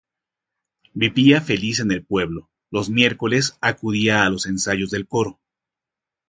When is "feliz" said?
1.41-1.79